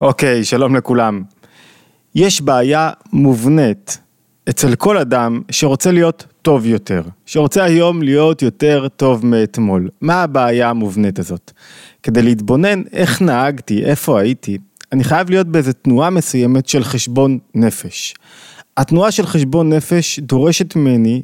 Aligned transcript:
אוקיי, 0.00 0.44
שלום 0.44 0.76
לכולם. 0.76 1.22
יש 2.14 2.40
בעיה 2.40 2.90
מובנית 3.12 3.98
אצל 4.48 4.74
כל 4.74 4.98
אדם 4.98 5.40
שרוצה 5.50 5.92
להיות 5.92 6.26
טוב 6.42 6.66
יותר, 6.66 7.02
שרוצה 7.26 7.64
היום 7.64 8.02
להיות 8.02 8.42
יותר 8.42 8.88
טוב 8.96 9.26
מאתמול. 9.26 9.88
מה 10.00 10.22
הבעיה 10.22 10.70
המובנית 10.70 11.18
הזאת? 11.18 11.52
כדי 12.02 12.22
להתבונן 12.22 12.82
איך 12.92 13.22
נהגתי, 13.22 13.84
איפה 13.84 14.20
הייתי, 14.20 14.58
אני 14.92 15.04
חייב 15.04 15.30
להיות 15.30 15.46
באיזה 15.46 15.72
תנועה 15.72 16.10
מסוימת 16.10 16.68
של 16.68 16.84
חשבון 16.84 17.38
נפש. 17.54 18.14
התנועה 18.76 19.10
של 19.10 19.26
חשבון 19.26 19.72
נפש 19.72 20.18
דורשת 20.20 20.76
ממני 20.76 21.22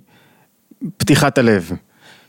פתיחת 0.97 1.39
הלב, 1.39 1.71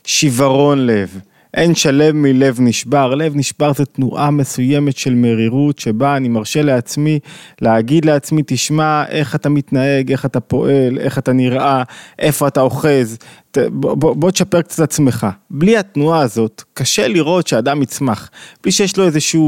שיוורון 0.04 0.86
לב. 0.86 1.20
אין 1.54 1.75
שלם 1.75 2.21
מלב 2.21 2.57
נשבר, 2.61 3.16
לב 3.16 3.36
נשבר 3.36 3.73
זה 3.73 3.86
תנועה 3.86 4.32
מסוימת 4.32 4.97
של 4.97 5.16
מרירות 5.16 5.79
שבה 5.79 6.18
אני 6.18 6.29
מרשה 6.29 6.61
לעצמי 6.61 7.20
להגיד 7.61 8.06
לעצמי 8.06 8.42
תשמע 8.46 9.04
איך 9.10 9.36
אתה 9.36 9.50
מתנהג, 9.50 10.11
איך 10.11 10.25
אתה 10.25 10.39
פועל, 10.39 10.97
איך 11.00 11.18
אתה 11.18 11.33
נראה, 11.33 11.83
איפה 12.20 12.47
אתה 12.47 12.61
אוחז, 12.61 13.18
בוא, 13.57 13.96
בוא, 13.96 14.15
בוא 14.15 14.32
תשפר 14.32 14.61
קצת 14.61 14.83
עצמך. 14.83 15.28
בלי 15.50 15.78
התנועה 15.78 16.21
הזאת 16.21 16.64
קשה 16.73 17.07
לראות 17.07 17.48
שאדם 17.48 17.82
יצמח, 17.82 18.29
בלי 18.64 18.71
שיש 18.71 18.98
לו 18.98 19.06
איזושהי 19.06 19.42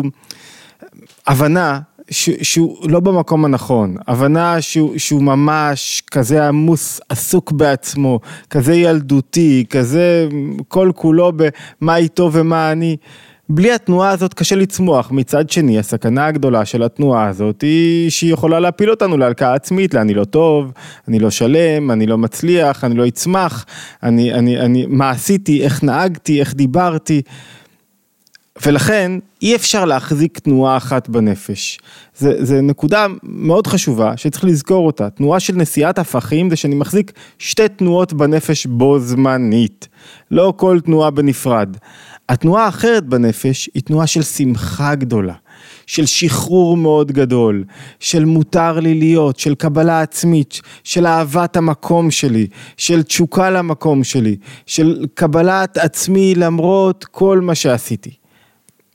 הבנה 1.28 1.80
שהוא 2.12 2.90
לא 2.90 3.00
במקום 3.00 3.46
הנכון, 3.46 3.96
הבנה 4.08 4.62
שהוא, 4.62 4.98
שהוא 4.98 5.24
ממש 5.24 6.04
כזה 6.12 6.48
עמוס, 6.48 7.02
עסוק 7.10 7.52
בעצמו, 7.52 8.20
כזה 8.50 8.76
ילדותי, 8.76 9.66
כזה 9.70 10.28
כל 10.68 10.92
כולו 10.96 11.32
במה 11.36 11.98
איתו 11.98 12.30
ומה 12.34 12.72
אני. 12.72 12.98
בלי 13.52 13.72
התנועה 13.72 14.10
הזאת 14.10 14.34
קשה 14.34 14.56
לצמוח, 14.56 15.12
מצד 15.12 15.50
שני 15.50 15.80
הסכנה 15.80 16.26
הגדולה 16.26 16.66
של 16.66 16.84
התנועה 16.84 17.28
הזאת 17.28 17.62
היא 17.62 18.10
שהיא 18.10 18.34
יכולה 18.34 18.60
להפיל 18.60 18.90
אותנו 18.90 19.18
להלקאה 19.18 19.54
עצמית, 19.54 19.94
לאני 19.94 20.14
לא 20.14 20.24
טוב, 20.24 20.72
אני 21.08 21.20
לא 21.20 21.30
שלם, 21.30 21.92
אני 21.92 22.08
לא 22.08 22.18
מצליח, 22.18 22.84
אני 22.84 22.96
לא 22.96 23.08
אצמח, 23.08 23.66
אני, 24.04 24.34
אני, 24.34 24.60
אני, 24.60 24.86
מה 24.90 25.10
עשיתי, 25.10 25.64
איך 25.64 25.84
נהגתי, 25.84 26.40
איך 26.40 26.54
דיברתי. 26.54 27.22
ולכן 28.66 29.12
אי 29.42 29.56
אפשר 29.56 29.86
להחזיק 29.86 30.40
תנועה 30.40 30.78
אחת 30.78 31.10
בנפש. 31.10 31.80
זה 32.16 32.62
נקודה 32.62 33.06
מאוד 33.24 33.68
חשובה 33.68 34.18
שצריך 34.18 34.46
לזכור 34.46 34.88
אותה. 34.88 35.10
תנועה 35.10 35.40
של 35.40 35.56
נשיאת 35.56 36.00
הפכים 36.00 36.50
זה 36.50 36.56
שאני 36.56 36.76
מחזיק 36.76 37.12
שתי 37.40 37.68
תנועות 37.68 38.14
בנפש 38.14 38.66
בו 38.66 39.00
זמנית. 39.00 39.88
לא 40.32 40.54
כל 40.58 40.80
תנועה 40.80 41.12
בנפרד. 41.12 41.78
התנועה 42.30 42.66
האחרת 42.66 43.06
בנפש 43.06 43.70
היא 43.74 43.84
תנועה 43.84 44.08
של 44.08 44.22
שמחה 44.22 44.96
גדולה. 44.96 45.34
של 45.86 46.06
שחרור 46.06 46.78
מאוד 46.78 47.12
גדול, 47.12 47.64
של 48.00 48.26
מותר 48.26 48.80
לי 48.80 48.94
להיות, 48.94 49.40
של 49.40 49.56
קבלה 49.56 50.02
עצמית, 50.02 50.62
של 50.84 51.06
אהבת 51.06 51.58
המקום 51.58 52.12
שלי, 52.12 52.48
של 52.78 53.04
תשוקה 53.04 53.50
למקום 53.50 54.04
שלי, 54.04 54.36
של 54.66 55.06
קבלת 55.14 55.78
עצמי 55.78 56.36
למרות 56.36 57.06
כל 57.12 57.40
מה 57.42 57.56
שעשיתי. 57.56 58.12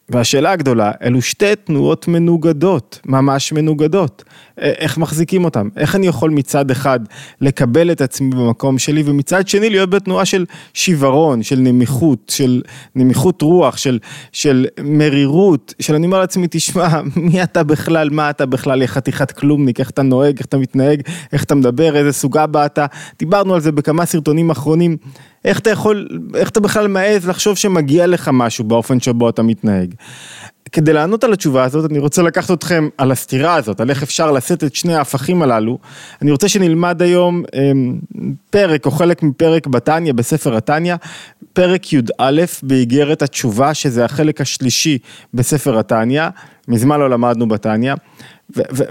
והשאלה 0.08 0.52
הגדולה, 0.52 0.92
אלו 1.02 1.22
שתי 1.22 1.56
תנועות 1.64 2.08
מנוגדות, 2.08 3.00
ממש 3.06 3.52
מנוגדות. 3.52 4.24
איך 4.58 4.98
מחזיקים 4.98 5.44
אותם? 5.44 5.68
איך 5.76 5.96
אני 5.96 6.06
יכול 6.06 6.30
מצד 6.30 6.70
אחד 6.70 7.00
לקבל 7.40 7.92
את 7.92 8.00
עצמי 8.00 8.30
במקום 8.30 8.78
שלי, 8.78 9.02
ומצד 9.06 9.48
שני 9.48 9.70
להיות 9.70 9.90
בתנועה 9.90 10.24
של 10.24 10.44
שיוורון, 10.74 11.42
של 11.42 11.58
נמיכות, 11.58 12.32
של 12.34 12.62
נמיכות 12.94 13.42
רוח, 13.42 13.76
של, 13.76 13.98
של 14.32 14.66
מרירות, 14.82 15.74
של 15.80 15.94
אני 15.94 16.06
אומר 16.06 16.18
לעצמי, 16.18 16.46
תשמע, 16.50 17.00
מי 17.16 17.42
אתה 17.42 17.62
בכלל, 17.62 18.10
מה 18.10 18.30
אתה 18.30 18.46
בכלל, 18.46 18.82
יא 18.82 18.86
חתיכת 18.86 19.30
כלומניק, 19.30 19.80
איך 19.80 19.90
אתה 19.90 20.02
נוהג, 20.02 20.38
איך 20.38 20.46
אתה 20.46 20.56
מתנהג, 20.56 21.02
איך 21.32 21.44
אתה 21.44 21.54
מדבר, 21.54 21.96
איזה 21.96 22.12
סוג 22.12 22.38
אבא 22.38 22.66
אתה. 22.66 22.86
דיברנו 23.18 23.54
על 23.54 23.60
זה 23.60 23.72
בכמה 23.72 24.06
סרטונים 24.06 24.50
אחרונים. 24.50 24.96
איך 25.44 25.58
אתה 25.58 25.70
יכול, 25.70 26.08
איך 26.34 26.48
אתה 26.48 26.60
בכלל 26.60 26.88
מעז 26.88 27.28
לחשוב 27.28 27.56
שמגיע 27.56 28.06
לך 28.06 28.30
משהו 28.32 28.64
באופן 28.64 29.00
שבו 29.00 29.28
אתה 29.28 29.42
מתנהג. 29.42 29.94
כדי 30.72 30.92
לענות 30.92 31.24
על 31.24 31.32
התשובה 31.32 31.64
הזאת, 31.64 31.90
אני 31.90 31.98
רוצה 31.98 32.22
לקחת 32.22 32.50
אתכם 32.50 32.88
על 32.98 33.12
הסתירה 33.12 33.54
הזאת, 33.54 33.80
על 33.80 33.90
איך 33.90 34.02
אפשר 34.02 34.32
לשאת 34.32 34.64
את 34.64 34.74
שני 34.74 34.94
ההפכים 34.94 35.42
הללו. 35.42 35.78
אני 36.22 36.30
רוצה 36.30 36.48
שנלמד 36.48 37.02
היום 37.02 37.42
אמ, 37.54 37.98
פרק 38.50 38.86
או 38.86 38.90
חלק 38.90 39.22
מפרק 39.22 39.66
בתניא, 39.66 40.12
בספר 40.12 40.56
התניא, 40.56 40.94
פרק 41.52 41.92
י"א 41.92 42.42
באיגרת 42.62 43.22
התשובה, 43.22 43.74
שזה 43.74 44.04
החלק 44.04 44.40
השלישי 44.40 44.98
בספר 45.34 45.78
התניא, 45.78 46.28
מזמן 46.68 47.00
לא 47.00 47.10
למדנו 47.10 47.48
בתניא. 47.48 47.94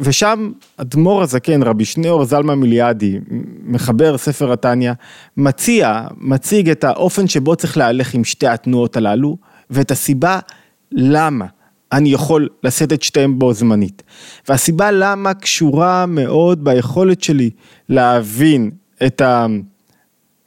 ושם 0.02 0.52
אדמו"ר 0.78 1.22
הזקן, 1.22 1.64
רבי 1.64 1.86
שניאור 1.86 2.26
זלמה 2.26 2.56
מיליאדי, 2.56 3.20
מחבר 3.64 4.18
ספר 4.18 4.52
התניא, 4.52 4.92
מציע, 5.38 6.02
מציג 6.18 6.70
את 6.70 6.84
האופן 6.84 7.28
שבו 7.28 7.56
צריך 7.56 7.78
להלך 7.78 8.14
עם 8.14 8.24
שתי 8.24 8.48
התנועות 8.48 8.98
הללו, 8.98 9.38
ואת 9.70 9.92
הסיבה 9.92 10.40
למה 10.92 11.46
אני 11.92 12.10
יכול 12.10 12.50
לשאת 12.64 12.94
את 12.94 13.02
שתיהם 13.02 13.40
בו 13.40 13.54
זמנית. 13.54 14.04
והסיבה 14.50 14.92
למה 14.92 15.34
קשורה 15.34 16.06
מאוד 16.06 16.64
ביכולת 16.64 17.24
שלי 17.24 17.50
להבין 17.90 18.72
את 19.06 19.22
ה... 19.22 19.46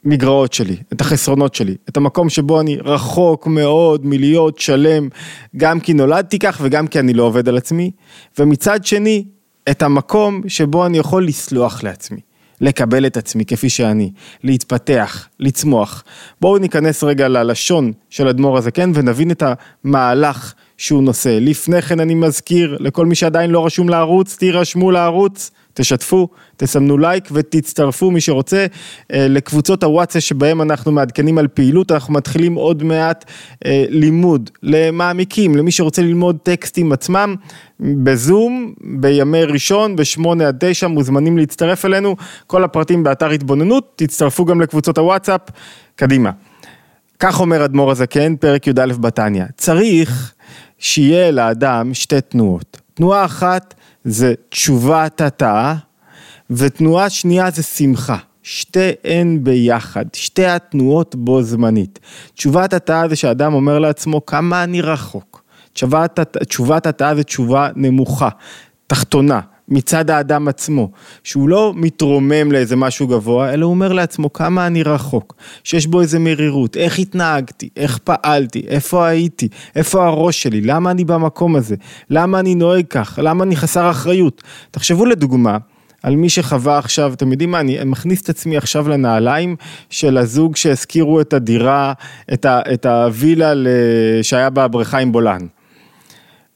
המגרעות 0.07 0.53
שלי, 0.53 0.75
את 0.93 1.01
החסרונות 1.01 1.55
שלי, 1.55 1.75
את 1.89 1.97
המקום 1.97 2.29
שבו 2.29 2.59
אני 2.61 2.77
רחוק 2.77 3.47
מאוד 3.47 4.05
מלהיות 4.05 4.59
שלם, 4.59 5.09
גם 5.57 5.79
כי 5.79 5.93
נולדתי 5.93 6.39
כך 6.39 6.59
וגם 6.61 6.87
כי 6.87 6.99
אני 6.99 7.13
לא 7.13 7.23
עובד 7.23 7.49
על 7.49 7.57
עצמי, 7.57 7.91
ומצד 8.39 8.85
שני, 8.85 9.25
את 9.69 9.81
המקום 9.81 10.41
שבו 10.47 10.85
אני 10.85 10.97
יכול 10.97 11.27
לסלוח 11.27 11.83
לעצמי, 11.83 12.19
לקבל 12.61 13.05
את 13.05 13.17
עצמי 13.17 13.45
כפי 13.45 13.69
שאני, 13.69 14.11
להתפתח, 14.43 15.27
לצמוח. 15.39 16.03
בואו 16.41 16.57
ניכנס 16.57 17.03
רגע 17.03 17.27
ללשון 17.27 17.91
של 18.09 18.27
אדמו"ר 18.27 18.57
הזקן 18.57 18.91
ונבין 18.93 19.31
את 19.31 19.43
המהלך 19.83 20.53
שהוא 20.77 21.03
נושא. 21.03 21.37
לפני 21.41 21.81
כן 21.81 21.99
אני 21.99 22.15
מזכיר 22.15 22.77
לכל 22.79 23.05
מי 23.05 23.15
שעדיין 23.15 23.51
לא 23.51 23.65
רשום 23.65 23.89
לערוץ, 23.89 24.35
תירשמו 24.35 24.91
לערוץ. 24.91 25.51
תשתפו, 25.77 26.27
תסמנו 26.57 26.97
לייק 26.97 27.29
ותצטרפו 27.31 28.11
מי 28.11 28.21
שרוצה 28.21 28.65
אה, 29.13 29.27
לקבוצות 29.29 29.83
הוואטסאפ 29.83 30.23
שבהם 30.23 30.61
אנחנו 30.61 30.91
מעדכנים 30.91 31.37
על 31.37 31.47
פעילות, 31.47 31.91
אנחנו 31.91 32.13
מתחילים 32.13 32.55
עוד 32.55 32.83
מעט 32.83 33.25
אה, 33.65 33.85
לימוד 33.89 34.49
למעמיקים, 34.63 35.55
למי 35.55 35.71
שרוצה 35.71 36.01
ללמוד 36.01 36.37
טקסטים 36.43 36.91
עצמם 36.91 37.35
בזום 37.79 38.73
בימי 38.81 39.43
ראשון 39.43 39.95
בשמונה 39.95 40.47
עד 40.47 40.57
תשע 40.59 40.87
מוזמנים 40.87 41.37
להצטרף 41.37 41.85
אלינו, 41.85 42.15
כל 42.47 42.63
הפרטים 42.63 43.03
באתר 43.03 43.29
התבוננות, 43.29 43.93
תצטרפו 43.95 44.45
גם 44.45 44.61
לקבוצות 44.61 44.97
הוואטסאפ, 44.97 45.41
קדימה. 45.95 46.31
כך 47.19 47.39
אומר 47.39 47.65
אדמו"ר 47.65 47.91
הזקן, 47.91 48.35
פרק 48.35 48.67
י"א 48.67 48.93
בתניא, 48.99 49.45
צריך 49.57 50.33
שיהיה 50.79 51.31
לאדם 51.31 51.93
שתי 51.93 52.21
תנועות, 52.21 52.81
תנועה 52.93 53.25
אחת 53.25 53.73
זה 54.07 54.33
תשובת 54.49 55.21
התאה, 55.21 55.75
ותנועה 56.49 57.09
שנייה 57.09 57.51
זה 57.51 57.63
שמחה. 57.63 58.17
שתיהן 58.43 59.43
ביחד, 59.43 60.05
שתי 60.13 60.45
התנועות 60.45 61.15
בו 61.15 61.43
זמנית. 61.43 61.99
תשובת 62.33 62.73
התאה 62.73 63.09
זה 63.09 63.15
שאדם 63.15 63.53
אומר 63.53 63.79
לעצמו 63.79 64.25
כמה 64.25 64.63
אני 64.63 64.81
רחוק. 64.81 65.43
תשובת, 65.73 66.19
תשובת 66.47 66.87
זה 67.15 67.23
תשובה 67.23 67.69
נמוכה, 67.75 68.29
תחתונה. 68.87 69.39
מצד 69.69 70.09
האדם 70.09 70.47
עצמו, 70.47 70.91
שהוא 71.23 71.49
לא 71.49 71.73
מתרומם 71.75 72.51
לאיזה 72.51 72.75
משהו 72.75 73.07
גבוה, 73.07 73.53
אלא 73.53 73.65
הוא 73.65 73.73
אומר 73.73 73.93
לעצמו 73.93 74.33
כמה 74.33 74.67
אני 74.67 74.83
רחוק, 74.83 75.35
שיש 75.63 75.87
בו 75.87 76.01
איזה 76.01 76.19
מרירות, 76.19 76.77
איך 76.77 76.99
התנהגתי, 76.99 77.69
איך 77.77 77.97
פעלתי, 77.97 78.63
איפה 78.67 79.07
הייתי, 79.07 79.47
איפה 79.75 80.05
הראש 80.05 80.43
שלי, 80.43 80.61
למה 80.61 80.91
אני 80.91 81.03
במקום 81.03 81.55
הזה, 81.55 81.75
למה 82.09 82.39
אני 82.39 82.55
נוהג 82.55 82.85
כך, 82.89 83.19
למה 83.23 83.43
אני 83.43 83.55
חסר 83.55 83.89
אחריות. 83.89 84.43
תחשבו 84.71 85.05
לדוגמה, 85.05 85.57
על 86.03 86.15
מי 86.15 86.29
שחווה 86.29 86.77
עכשיו, 86.77 87.13
אתם 87.13 87.31
יודעים 87.31 87.51
מה, 87.51 87.59
אני 87.59 87.77
מכניס 87.85 88.21
את 88.21 88.29
עצמי 88.29 88.57
עכשיו 88.57 88.89
לנעליים 88.89 89.55
של 89.89 90.17
הזוג 90.17 90.55
שהזכירו 90.55 91.21
את 91.21 91.33
הדירה, 91.33 91.93
את, 92.33 92.45
ה, 92.45 92.59
את 92.73 92.85
הווילה 92.85 93.53
שהיה 94.21 94.49
בבריכה 94.49 94.97
עם 94.97 95.11
בולען. 95.11 95.47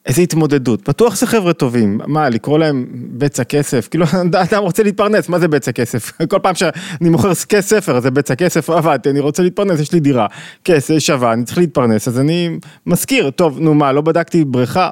איזה 0.05 0.21
התמודדות, 0.21 0.89
בטוח 0.89 1.15
זה 1.15 1.27
חבר'ה 1.27 1.53
טובים, 1.53 1.99
מה 2.07 2.29
לקרוא 2.29 2.59
להם 2.59 2.85
בצע 2.93 3.43
כסף, 3.43 3.87
כאילו 3.87 4.05
אדם 4.51 4.63
רוצה 4.63 4.83
להתפרנס, 4.83 5.29
מה 5.29 5.39
זה 5.39 5.47
בצע 5.47 5.71
כסף? 5.71 6.11
כל 6.31 6.39
פעם 6.39 6.55
שאני 6.55 7.09
מוכר 7.09 7.33
ספר 7.61 7.99
זה 7.99 8.11
בצע 8.11 8.35
כסף, 8.35 8.69
עבדתי, 8.77 9.09
אני 9.09 9.19
רוצה 9.19 9.43
להתפרנס, 9.43 9.79
יש 9.79 9.91
לי 9.91 9.99
דירה, 9.99 10.27
כסף 10.63 10.99
שווה, 10.99 11.33
אני 11.33 11.43
צריך 11.43 11.57
להתפרנס, 11.57 12.07
אז 12.07 12.19
אני 12.19 12.49
מזכיר, 12.85 13.29
טוב, 13.29 13.59
נו 13.59 13.73
מה, 13.73 13.91
לא 13.91 14.01
בדקתי 14.01 14.45
בריכה, 14.45 14.89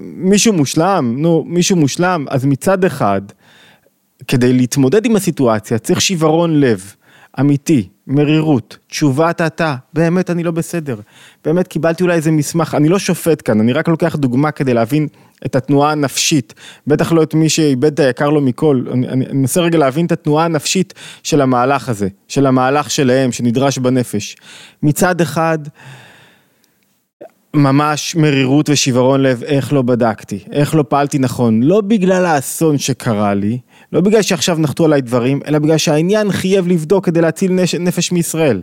מישהו 0.00 0.52
מושלם, 0.52 1.14
נו, 1.18 1.44
מישהו 1.46 1.76
מושלם, 1.76 2.26
אז 2.28 2.44
מצד 2.44 2.84
אחד, 2.84 3.22
כדי 4.28 4.52
להתמודד 4.52 5.06
עם 5.06 5.16
הסיטואציה 5.16 5.78
צריך 5.78 6.00
שיוורון 6.00 6.60
לב. 6.60 6.94
אמיתי, 7.40 7.88
מרירות, 8.06 8.78
תשובת 8.88 9.40
אתה, 9.40 9.76
באמת 9.92 10.30
אני 10.30 10.42
לא 10.42 10.50
בסדר. 10.50 10.96
באמת 11.44 11.68
קיבלתי 11.68 12.02
אולי 12.02 12.14
איזה 12.14 12.30
מסמך, 12.30 12.74
אני 12.74 12.88
לא 12.88 12.98
שופט 12.98 13.42
כאן, 13.44 13.60
אני 13.60 13.72
רק 13.72 13.88
לוקח 13.88 14.16
דוגמה 14.16 14.50
כדי 14.50 14.74
להבין 14.74 15.06
את 15.46 15.56
התנועה 15.56 15.92
הנפשית, 15.92 16.54
בטח 16.86 17.12
לא 17.12 17.22
את 17.22 17.34
מי 17.34 17.48
שאיבד 17.48 17.92
את 17.92 18.00
היקר 18.00 18.30
לו 18.30 18.40
מכל, 18.40 18.84
אני, 18.92 19.08
אני 19.08 19.26
מנסה 19.32 19.60
רגע 19.60 19.78
להבין 19.78 20.06
את 20.06 20.12
התנועה 20.12 20.44
הנפשית 20.44 20.94
של 21.22 21.40
המהלך 21.40 21.88
הזה, 21.88 22.08
של 22.28 22.46
המהלך 22.46 22.90
שלהם, 22.90 23.32
שנדרש 23.32 23.78
בנפש. 23.78 24.36
מצד 24.82 25.20
אחד, 25.20 25.58
ממש 27.54 28.16
מרירות 28.16 28.68
ושברון 28.68 29.22
לב, 29.22 29.42
איך 29.42 29.72
לא 29.72 29.82
בדקתי, 29.82 30.38
איך 30.52 30.74
לא 30.74 30.84
פעלתי 30.88 31.18
נכון, 31.18 31.62
לא 31.62 31.80
בגלל 31.80 32.24
האסון 32.24 32.78
שקרה 32.78 33.34
לי, 33.34 33.58
לא 33.92 34.00
בגלל 34.00 34.22
שעכשיו 34.22 34.58
נחתו 34.58 34.84
עליי 34.84 35.00
דברים, 35.00 35.40
אלא 35.46 35.58
בגלל 35.58 35.78
שהעניין 35.78 36.32
חייב 36.32 36.68
לבדוק 36.68 37.06
כדי 37.06 37.20
להציל 37.20 37.52
נש, 37.52 37.74
נפש 37.74 38.12
מישראל. 38.12 38.62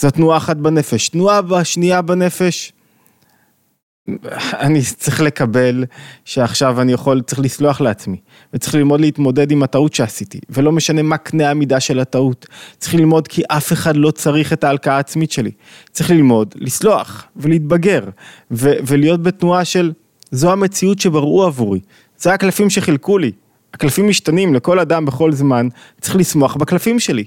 זו 0.00 0.10
תנועה 0.10 0.36
אחת 0.36 0.56
בנפש. 0.56 1.08
תנועה 1.08 1.64
שנייה 1.64 2.02
בנפש, 2.02 2.72
אני 4.52 4.80
צריך 4.82 5.20
לקבל 5.20 5.84
שעכשיו 6.24 6.80
אני 6.80 6.92
יכול, 6.92 7.22
צריך 7.22 7.40
לסלוח 7.40 7.80
לעצמי, 7.80 8.16
וצריך 8.54 8.74
ללמוד 8.74 9.00
להתמודד 9.00 9.50
עם 9.50 9.62
הטעות 9.62 9.94
שעשיתי, 9.94 10.40
ולא 10.50 10.72
משנה 10.72 11.02
מה 11.02 11.16
קנה 11.16 11.50
המידה 11.50 11.80
של 11.80 12.00
הטעות, 12.00 12.46
צריך 12.78 12.94
ללמוד 12.94 13.28
כי 13.28 13.42
אף 13.48 13.72
אחד 13.72 13.96
לא 13.96 14.10
צריך 14.10 14.52
את 14.52 14.64
ההלקאה 14.64 14.96
העצמית 14.96 15.32
שלי, 15.32 15.50
צריך 15.90 16.10
ללמוד, 16.10 16.54
לסלוח 16.56 17.24
ולהתבגר, 17.36 18.04
ו- 18.50 18.74
ולהיות 18.86 19.22
בתנועה 19.22 19.64
של 19.64 19.92
זו 20.30 20.52
המציאות 20.52 20.98
שבראו 20.98 21.44
עבורי, 21.44 21.80
זה 22.18 22.32
הקלפים 22.34 22.70
שחילקו 22.70 23.18
לי, 23.18 23.32
הקלפים 23.74 24.08
משתנים 24.08 24.54
לכל 24.54 24.78
אדם 24.78 25.04
בכל 25.04 25.32
זמן, 25.32 25.68
צריך 26.00 26.16
לשמוח 26.16 26.56
בקלפים 26.56 26.98
שלי. 27.00 27.24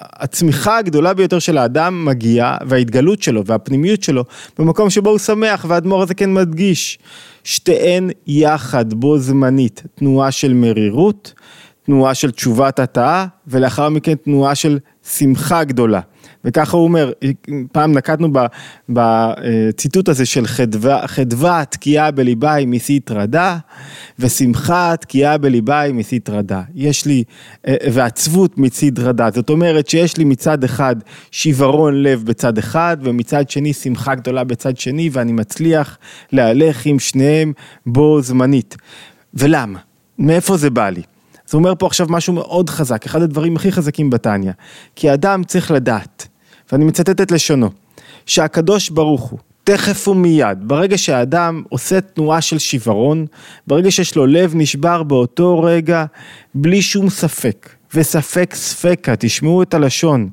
הצמיחה 0.00 0.78
הגדולה 0.78 1.14
ביותר 1.14 1.38
של 1.38 1.58
האדם 1.58 2.04
מגיעה, 2.04 2.56
וההתגלות 2.66 3.22
שלו 3.22 3.46
והפנימיות 3.46 4.02
שלו, 4.02 4.24
במקום 4.58 4.90
שבו 4.90 5.10
הוא 5.10 5.18
שמח, 5.18 5.64
והאדמו"ר 5.68 6.02
הזה 6.02 6.14
כן 6.14 6.34
מדגיש, 6.34 6.98
שתיהן 7.44 8.10
יחד 8.26 8.94
בו 8.94 9.18
זמנית, 9.18 9.82
תנועה 9.94 10.30
של 10.30 10.54
מרירות, 10.54 11.32
תנועה 11.82 12.14
של 12.14 12.30
תשובת 12.30 12.78
התאה, 12.78 13.26
ולאחר 13.46 13.88
מכן 13.88 14.14
תנועה 14.14 14.54
של 14.54 14.78
שמחה 15.04 15.64
גדולה. 15.64 16.00
וככה 16.44 16.76
הוא 16.76 16.84
אומר, 16.84 17.12
פעם 17.72 17.92
נקטנו 17.92 18.28
בציטוט 18.88 20.08
הזה 20.08 20.26
של 20.26 20.46
חדווה, 20.46 21.06
חדווה 21.06 21.64
תקיעה 21.64 22.10
בליבה 22.10 22.52
היא 22.52 22.68
מסית 22.68 23.10
רדה, 23.10 23.58
ושמחה 24.18 24.94
תקיעה 25.00 25.38
בליבה 25.38 25.80
היא 25.80 25.94
מסית 25.94 26.28
רדה. 26.28 26.62
יש 26.74 27.06
לי, 27.06 27.24
אה, 27.68 27.74
ועצבות 27.92 28.58
מסית 28.58 28.98
רדה, 28.98 29.30
זאת 29.30 29.50
אומרת 29.50 29.88
שיש 29.88 30.16
לי 30.16 30.24
מצד 30.24 30.64
אחד 30.64 30.96
שיוורון 31.30 32.02
לב 32.02 32.24
בצד 32.24 32.58
אחד, 32.58 32.96
ומצד 33.00 33.50
שני 33.50 33.72
שמחה 33.72 34.14
גדולה 34.14 34.44
בצד 34.44 34.76
שני, 34.76 35.10
ואני 35.12 35.32
מצליח 35.32 35.98
להלך 36.32 36.86
עם 36.86 36.98
שניהם 36.98 37.52
בו 37.86 38.22
זמנית. 38.22 38.76
ולמה? 39.34 39.78
מאיפה 40.18 40.56
זה 40.56 40.70
בא 40.70 40.88
לי? 40.88 41.02
הוא 41.52 41.58
אומר 41.58 41.74
פה 41.78 41.86
עכשיו 41.86 42.06
משהו 42.10 42.32
מאוד 42.32 42.70
חזק, 42.70 43.06
אחד 43.06 43.22
הדברים 43.22 43.56
הכי 43.56 43.72
חזקים 43.72 44.10
בתניא. 44.10 44.52
כי 44.96 45.10
האדם 45.10 45.44
צריך 45.44 45.70
לדעת, 45.70 46.28
ואני 46.72 46.84
מצטט 46.84 47.20
את 47.20 47.30
לשונו, 47.30 47.70
שהקדוש 48.26 48.90
ברוך 48.90 49.22
הוא, 49.22 49.38
תכף 49.64 50.08
ומיד, 50.08 50.58
ברגע 50.68 50.98
שהאדם 50.98 51.62
עושה 51.68 52.00
תנועה 52.00 52.40
של 52.40 52.58
שיוורון, 52.58 53.26
ברגע 53.66 53.90
שיש 53.90 54.16
לו 54.16 54.26
לב 54.26 54.52
נשבר 54.54 55.02
באותו 55.02 55.62
רגע, 55.62 56.04
בלי 56.54 56.82
שום 56.82 57.10
ספק, 57.10 57.68
וספק 57.94 58.54
ספקה, 58.54 59.16
תשמעו 59.16 59.62
את 59.62 59.74
הלשון, 59.74 60.28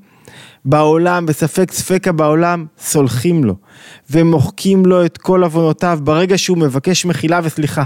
בעולם, 0.70 1.26
בספק 1.26 1.72
ספקה 1.72 2.12
בעולם, 2.12 2.66
סולחים 2.80 3.44
לו, 3.44 3.56
ומוחקים 4.10 4.86
לו 4.86 5.06
את 5.06 5.18
כל 5.18 5.44
עוונותיו 5.44 6.00
ברגע 6.04 6.38
שהוא 6.38 6.58
מבקש 6.58 7.06
מחילה 7.06 7.40
וסליחה. 7.44 7.84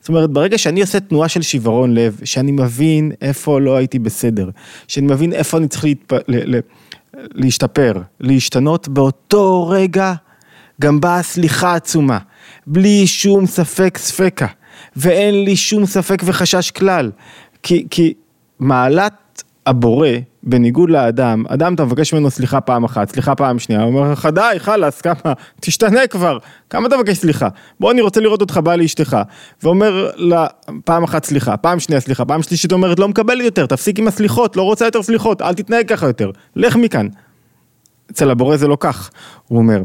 זאת 0.00 0.08
אומרת, 0.08 0.30
ברגע 0.30 0.58
שאני 0.58 0.80
עושה 0.80 1.00
תנועה 1.00 1.28
של 1.28 1.42
שיוורון 1.42 1.94
לב, 1.94 2.20
שאני 2.24 2.52
מבין 2.52 3.12
איפה 3.20 3.60
לא 3.60 3.76
הייתי 3.76 3.98
בסדר, 3.98 4.50
שאני 4.88 5.06
מבין 5.06 5.32
איפה 5.32 5.58
אני 5.58 5.68
צריך 5.68 5.84
להתפ... 5.84 6.12
ל... 6.12 6.56
ל... 6.56 6.60
להשתפר, 7.14 7.92
להשתנות, 8.20 8.88
באותו 8.88 9.68
רגע 9.68 10.14
גם 10.80 11.00
באה 11.00 11.22
סליחה 11.22 11.74
עצומה, 11.74 12.18
בלי 12.66 13.06
שום 13.06 13.46
ספק 13.46 13.98
ספקה, 13.98 14.46
ואין 14.96 15.44
לי 15.44 15.56
שום 15.56 15.86
ספק 15.86 16.22
וחשש 16.24 16.70
כלל, 16.70 17.10
כי, 17.62 17.86
כי 17.90 18.14
מעלת 18.58 19.42
הבורא, 19.66 20.08
בניגוד 20.42 20.90
לאדם, 20.90 21.44
אדם 21.48 21.74
אתה 21.74 21.84
מבקש 21.84 22.14
ממנו 22.14 22.30
סליחה 22.30 22.60
פעם 22.60 22.84
אחת, 22.84 23.08
סליחה 23.08 23.34
פעם 23.34 23.58
שנייה, 23.58 23.82
הוא 23.82 23.98
אומר 23.98 24.12
לך 24.12 24.28
די 24.34 24.54
חלאס 24.58 25.00
כמה, 25.00 25.32
תשתנה 25.60 26.06
כבר, 26.06 26.38
כמה 26.70 26.88
אתה 26.88 26.96
מבקש 26.96 27.16
סליחה, 27.16 27.48
בוא 27.80 27.92
אני 27.92 28.00
רוצה 28.00 28.20
לראות 28.20 28.40
אותך 28.40 28.56
בא 28.56 28.76
לאשתך, 28.76 29.16
ואומר 29.62 30.10
לה 30.16 30.46
פעם 30.84 31.04
אחת 31.04 31.24
סליחה, 31.24 31.56
פעם 31.56 31.80
שנייה 31.80 32.00
סליחה, 32.00 32.24
פעם 32.24 32.42
שלישית 32.42 32.72
אומרת 32.72 32.98
לא 32.98 33.08
מקבלת 33.08 33.44
יותר, 33.44 33.66
תפסיק 33.66 33.98
עם 33.98 34.08
הסליחות, 34.08 34.56
לא 34.56 34.62
רוצה 34.62 34.84
יותר 34.84 35.02
סליחות, 35.02 35.42
אל 35.42 35.54
תתנהג 35.54 35.88
ככה 35.88 36.06
יותר, 36.06 36.30
לך 36.56 36.76
מכאן. 36.76 37.08
אצל 38.10 38.30
הבורא 38.30 38.56
זה 38.56 38.68
לא 38.68 38.76
כך, 38.80 39.10
הוא 39.48 39.58
אומר. 39.58 39.82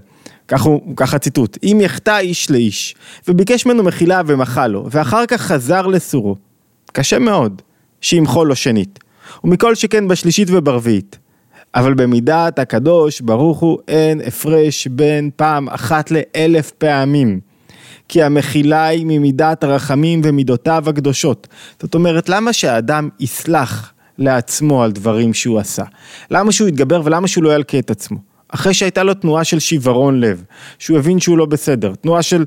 ככה, 0.47 0.69
ככה 0.95 1.19
ציטוט, 1.19 1.57
אם 1.63 1.77
יחטא 1.81 2.17
איש 2.17 2.51
לאיש, 2.51 2.95
וביקש 3.27 3.65
ממנו 3.65 3.83
מחילה 3.83 4.21
ומחה 4.25 4.67
לו, 4.67 4.87
ואחר 4.91 5.25
כך 5.25 5.41
חזר 5.41 5.87
לסורו, 5.87 6.35
קשה 6.91 7.19
מאוד, 7.19 7.61
שימחול 8.01 8.47
לו 8.47 8.55
שנית. 8.55 9.04
ומכל 9.43 9.75
שכן 9.75 10.07
בשלישית 10.07 10.47
וברביעית. 10.51 11.17
אבל 11.75 11.93
במידת 11.93 12.59
הקדוש 12.59 13.21
ברוך 13.21 13.59
הוא 13.59 13.79
אין 13.87 14.21
הפרש 14.25 14.87
בין 14.87 15.29
פעם 15.35 15.69
אחת 15.69 16.11
לאלף 16.11 16.71
פעמים. 16.71 17.39
כי 18.07 18.23
המחילה 18.23 18.85
היא 18.85 19.05
ממידת 19.07 19.63
הרחמים 19.63 20.21
ומידותיו 20.23 20.83
הקדושות. 20.89 21.47
זאת 21.81 21.95
אומרת, 21.95 22.29
למה 22.29 22.53
שהאדם 22.53 23.09
יסלח 23.19 23.93
לעצמו 24.17 24.83
על 24.83 24.91
דברים 24.91 25.33
שהוא 25.33 25.59
עשה? 25.59 25.83
למה 26.31 26.51
שהוא 26.51 26.67
יתגבר 26.67 27.01
ולמה 27.03 27.27
שהוא 27.27 27.43
לא 27.43 27.55
ילקה 27.55 27.79
את 27.79 27.91
עצמו? 27.91 28.17
אחרי 28.49 28.73
שהייתה 28.73 29.03
לו 29.03 29.13
תנועה 29.13 29.43
של 29.43 29.59
שיוורון 29.59 30.19
לב, 30.19 30.43
שהוא 30.79 30.97
הבין 30.97 31.19
שהוא 31.19 31.37
לא 31.37 31.45
בסדר, 31.45 31.95
תנועה 31.95 32.21
של 32.21 32.45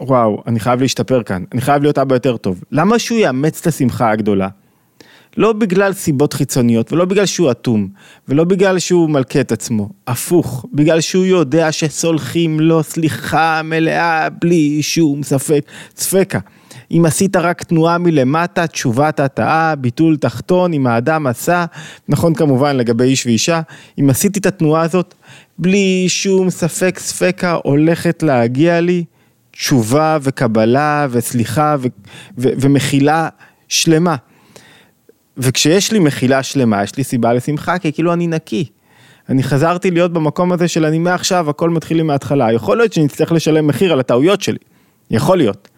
וואו, 0.00 0.42
אני 0.46 0.60
חייב 0.60 0.80
להשתפר 0.80 1.22
כאן, 1.22 1.44
אני 1.52 1.60
חייב 1.60 1.82
להיות 1.82 1.98
אבא 1.98 2.14
יותר 2.14 2.36
טוב. 2.36 2.64
למה 2.72 2.98
שהוא 2.98 3.18
יאמץ 3.18 3.60
את 3.60 3.66
השמחה 3.66 4.10
הגדולה? 4.10 4.48
לא 5.36 5.52
בגלל 5.52 5.92
סיבות 5.92 6.32
חיצוניות, 6.32 6.92
ולא 6.92 7.04
בגלל 7.04 7.26
שהוא 7.26 7.50
אטום, 7.50 7.88
ולא 8.28 8.44
בגלל 8.44 8.78
שהוא 8.78 9.10
מלכה 9.10 9.40
את 9.40 9.52
עצמו, 9.52 9.88
הפוך, 10.06 10.66
בגלל 10.72 11.00
שהוא 11.00 11.24
יודע 11.24 11.72
שסולחים 11.72 12.60
לו 12.60 12.82
סליחה 12.82 13.60
מלאה 13.64 14.28
בלי 14.30 14.82
שום 14.82 15.22
ספק, 15.22 15.64
ספקה. 15.96 16.38
אם 16.90 17.04
עשית 17.06 17.36
רק 17.36 17.62
תנועה 17.62 17.98
מלמטה, 17.98 18.66
תשובת 18.66 19.20
התאה, 19.20 19.74
ביטול 19.76 20.16
תחתון, 20.16 20.72
אם 20.72 20.86
האדם 20.86 21.26
עשה, 21.26 21.64
נכון 22.08 22.34
כמובן 22.34 22.76
לגבי 22.76 23.04
איש 23.04 23.26
ואישה, 23.26 23.60
אם 24.00 24.10
עשיתי 24.10 24.38
את 24.38 24.46
התנועה 24.46 24.82
הזאת, 24.82 25.14
בלי 25.58 26.04
שום 26.08 26.50
ספק 26.50 26.98
ספקה 26.98 27.56
הולכת 27.64 28.22
להגיע 28.22 28.80
לי 28.80 29.04
תשובה 29.50 30.18
וקבלה 30.22 31.06
וסליחה 31.10 31.76
ו- 31.80 31.86
ו- 32.38 32.52
ומחילה 32.60 33.28
שלמה. 33.68 34.16
וכשיש 35.36 35.92
לי 35.92 35.98
מחילה 35.98 36.42
שלמה, 36.42 36.82
יש 36.82 36.96
לי 36.96 37.04
סיבה 37.04 37.32
לשמחה, 37.32 37.78
כי 37.78 37.92
כאילו 37.92 38.12
אני 38.12 38.26
נקי. 38.26 38.64
אני 39.28 39.42
חזרתי 39.42 39.90
להיות 39.90 40.12
במקום 40.12 40.52
הזה 40.52 40.68
של 40.68 40.84
אני 40.84 40.98
מעכשיו, 40.98 41.50
הכל 41.50 41.70
מתחיל 41.70 41.96
לי 41.96 42.02
מההתחלה. 42.02 42.52
יכול 42.52 42.76
להיות 42.76 42.92
שאני 42.92 43.06
אצטרך 43.06 43.32
לשלם 43.32 43.66
מחיר 43.66 43.92
על 43.92 44.00
הטעויות 44.00 44.40
שלי. 44.40 44.58
יכול 45.10 45.38
להיות. 45.38 45.68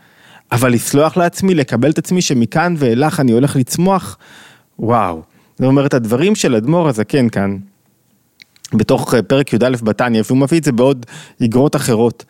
אבל 0.52 0.72
לסלוח 0.72 1.16
לעצמי, 1.16 1.54
לקבל 1.54 1.90
את 1.90 1.98
עצמי 1.98 2.22
שמכאן 2.22 2.74
ואילך 2.78 3.20
אני 3.20 3.32
הולך 3.32 3.56
לצמוח, 3.56 4.18
וואו. 4.78 5.22
זאת 5.58 5.66
אומרת, 5.66 5.94
הדברים 5.94 6.34
של 6.34 6.54
אדמו"ר 6.54 6.88
הזקן 6.88 7.28
כאן, 7.28 7.56
בתוך 8.74 9.14
אה, 9.14 9.22
פרק 9.22 9.52
י"א 9.52 9.76
בתניא, 9.82 10.22
והוא 10.26 10.38
מביא 10.38 10.58
את 10.58 10.64
זה 10.64 10.72
בעוד 10.72 11.06
איגרות 11.40 11.76
אחרות, 11.76 12.24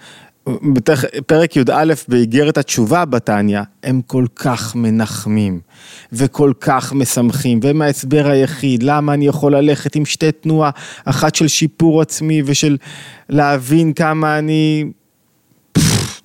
פרק 1.26 1.56
י"א 1.56 1.94
באיגרת 2.08 2.58
התשובה 2.58 3.04
בתניא, 3.04 3.60
הם 3.82 4.00
כל 4.06 4.24
כך 4.36 4.76
מנחמים 4.76 5.60
וכל 6.12 6.52
כך 6.60 6.92
משמחים, 6.92 7.60
והם 7.62 7.82
ההסבר 7.82 8.26
היחיד, 8.26 8.82
למה 8.82 9.14
אני 9.14 9.26
יכול 9.26 9.56
ללכת 9.56 9.96
עם 9.96 10.04
שתי 10.04 10.32
תנועה, 10.32 10.70
אחת 11.04 11.34
של 11.34 11.48
שיפור 11.48 12.02
עצמי 12.02 12.42
ושל 12.46 12.76
להבין 13.28 13.92
כמה 13.92 14.38
אני 14.38 14.84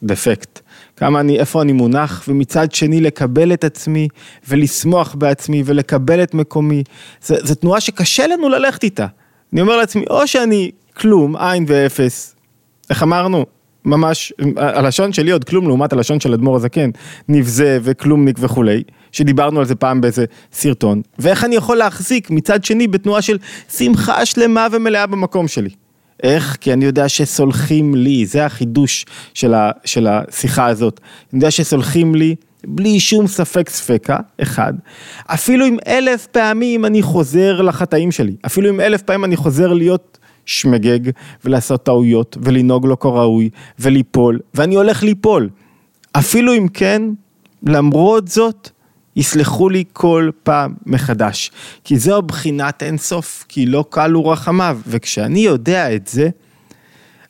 דפקט, 0.04 0.60
כמה 0.96 1.20
אני, 1.20 1.40
איפה 1.40 1.62
אני 1.62 1.74
מונח, 1.74 2.24
ומצד 2.28 2.72
שני 2.72 3.02
לקבל 3.02 3.54
את 3.54 3.64
עצמי 3.64 4.08
ולשמוח 4.48 5.16
בעצמי 5.16 5.64
ולקבל 5.66 6.24
את 6.24 6.34
מקומי, 6.34 6.84
זו 7.22 7.56
תנועה 7.56 7.82
שקשה 7.82 8.28
לנו 8.28 8.50
ללכת 8.50 8.84
איתה. 8.84 9.06
אני 9.54 9.62
אומר 9.62 9.78
לעצמי, 9.78 10.06
או 10.10 10.28
שאני 10.28 10.72
כלום, 10.94 11.36
עין 11.36 11.66
ואפס, 11.68 12.36
איך 12.90 13.04
אמרנו? 13.04 13.57
ממש, 13.88 14.34
הלשון 14.58 15.14
שלי 15.14 15.32
עוד 15.32 15.44
כלום 15.44 15.68
לעומת 15.68 15.94
הלשון 15.94 16.20
של 16.20 16.34
אדמו"ר 16.34 16.56
הזקן, 16.56 16.90
נבזה 17.30 17.80
וכלומניק 17.84 18.38
וכולי, 18.40 18.84
שדיברנו 19.12 19.60
על 19.60 19.66
זה 19.66 19.76
פעם 19.76 20.02
באיזה 20.02 20.26
סרטון, 20.54 21.02
ואיך 21.20 21.44
אני 21.44 21.56
יכול 21.56 21.78
להחזיק 21.78 22.30
מצד 22.30 22.64
שני 22.64 22.88
בתנועה 22.88 23.22
של 23.22 23.38
שמחה 23.72 24.26
שלמה 24.26 24.68
ומלאה 24.72 25.08
במקום 25.08 25.48
שלי. 25.48 25.70
איך? 26.24 26.58
כי 26.62 26.74
אני 26.74 26.86
יודע 26.86 27.10
שסולחים 27.10 27.96
לי, 27.96 28.26
זה 28.26 28.46
החידוש 28.46 29.06
של, 29.34 29.54
ה, 29.54 29.72
של 29.86 30.08
השיחה 30.08 30.66
הזאת. 30.66 31.00
אני 31.34 31.38
יודע 31.38 31.52
שסולחים 31.52 32.16
לי 32.16 32.36
בלי 32.68 33.00
שום 33.00 33.28
ספק 33.28 33.70
ספקה, 33.70 34.18
אחד. 34.42 34.74
אפילו 35.28 35.66
אם 35.66 35.78
אלף 35.88 36.28
פעמים 36.28 36.86
אני 36.86 37.02
חוזר 37.02 37.62
לחטאים 37.62 38.12
שלי, 38.12 38.36
אפילו 38.46 38.70
אם 38.70 38.80
אלף 38.80 39.02
פעמים 39.02 39.26
אני 39.26 39.36
חוזר 39.36 39.74
להיות 39.74 40.18
שמגג 40.48 41.00
ולעשות 41.46 41.84
טעויות 41.84 42.38
ולנהוג 42.42 42.86
לא 42.86 42.98
כראוי 43.00 43.50
וליפול, 43.80 44.40
ואני 44.54 44.76
הולך 44.76 45.04
ליפול. 45.04 45.50
אפילו 46.12 46.54
אם 46.54 46.68
כן, 46.74 47.02
למרות 47.64 48.28
זאת, 48.28 48.70
יסלחו 49.16 49.70
לי 49.70 49.84
כל 49.94 50.30
פעם 50.44 50.74
מחדש. 50.86 51.52
כי 51.84 51.98
זו 51.98 52.22
בחינת 52.22 52.84
אינסוף, 52.84 53.46
כי 53.50 53.66
לא 53.66 53.86
קלו 53.90 54.26
רחמיו. 54.26 54.80
וכשאני 54.88 55.40
יודע 55.40 55.96
את 55.96 56.08
זה, 56.08 56.30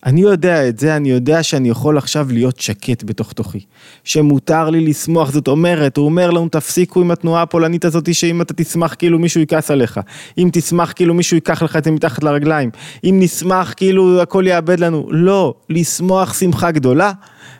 אני 0.06 0.22
יודע 0.22 0.70
את 0.70 0.80
זה, 0.80 0.96
אני 0.96 1.10
יודע 1.10 1.44
שאני 1.44 1.70
יכול 1.70 1.98
עכשיו 1.98 2.28
להיות 2.32 2.60
שקט 2.60 3.04
בתוך 3.04 3.34
תוכי. 3.34 3.60
שמותר 4.04 4.70
לי 4.70 4.86
לשמוח, 4.86 5.32
זאת 5.32 5.48
אומרת, 5.48 5.98
הוא 5.98 6.06
אומר 6.06 6.32
לנו 6.32 6.50
תפסיקו 6.50 7.02
עם 7.02 7.12
התנועה 7.12 7.42
הפולנית 7.42 7.86
הזאת 7.86 8.14
שאם 8.14 8.42
אתה 8.42 8.54
תשמח 8.54 8.96
כאילו 8.98 9.20
מישהו 9.20 9.42
יכעס 9.42 9.72
עליך. 9.72 10.00
אם 10.38 10.50
תשמח 10.54 10.94
כאילו 10.96 11.14
מישהו 11.14 11.36
ייקח 11.36 11.64
לך 11.64 11.76
את 11.76 11.84
זה 11.84 11.92
מתחת 11.92 12.24
לרגליים. 12.24 12.70
אם 13.04 13.18
נשמח 13.22 13.74
כאילו 13.78 14.22
הכל 14.22 14.44
יאבד 14.48 14.80
לנו. 14.80 15.08
לא, 15.12 15.54
לשמוח 15.70 16.34
שמחה 16.34 16.72
גדולה, 16.72 17.12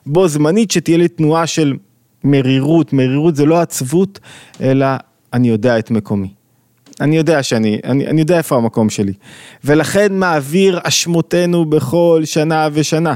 בו 0.06 0.28
זמנית 0.28 0.72
שתהיה 0.72 0.98
לי 0.98 1.08
תנועה 1.08 1.48
של 1.48 1.74
מרירות, 2.24 2.94
מרירות 2.94 3.36
זה 3.36 3.46
לא 3.46 3.60
עצבות, 3.60 4.20
אלא 4.62 4.88
אני 5.34 5.50
יודע 5.50 5.80
את 5.80 5.92
מקומי. 5.92 6.37
אני 7.02 7.18
יודע 7.18 7.44
שאני, 7.44 7.80
אני, 7.84 8.08
אני 8.08 8.22
יודע 8.22 8.38
איפה 8.38 8.56
המקום 8.56 8.90
שלי. 8.90 9.14
ולכן 9.64 10.14
מעביר 10.14 10.80
אשמותינו 10.84 11.66
בכל 11.66 12.22
שנה 12.26 12.68
ושנה. 12.74 13.14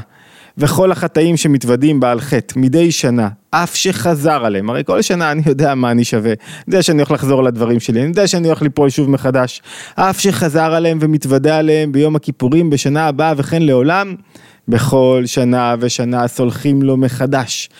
וכל 0.58 0.92
החטאים 0.92 1.36
שמתוודים 1.36 2.00
בעל 2.00 2.20
חטא 2.20 2.58
מדי 2.58 2.92
שנה, 2.92 3.28
אף 3.50 3.74
שחזר 3.74 4.44
עליהם, 4.44 4.70
הרי 4.70 4.84
כל 4.84 5.02
שנה 5.02 5.32
אני 5.32 5.42
יודע 5.46 5.74
מה 5.74 5.90
אני 5.90 6.04
שווה, 6.04 6.30
אני 6.30 6.62
יודע 6.66 6.82
שאני 6.82 6.98
הולך 6.98 7.10
לחזור 7.10 7.42
לדברים 7.42 7.80
שלי, 7.80 8.00
אני 8.00 8.08
יודע 8.08 8.26
שאני 8.26 8.48
הולך 8.48 8.62
ליפול 8.62 8.90
שוב 8.90 9.10
מחדש, 9.10 9.62
אף 9.94 10.20
שחזר 10.20 10.74
עליהם 10.74 10.98
ומתוודה 11.00 11.58
עליהם 11.58 11.92
ביום 11.92 12.16
הכיפורים 12.16 12.70
בשנה 12.70 13.06
הבאה 13.06 13.32
וכן 13.36 13.62
לעולם, 13.62 14.14
בכל 14.68 15.22
שנה 15.26 15.74
ושנה 15.80 16.28
סולחים 16.28 16.82
לו 16.82 16.96
מחדש. 16.96 17.70